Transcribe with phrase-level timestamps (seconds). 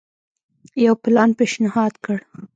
[0.85, 2.17] یو پلان پېشنهاد کړ.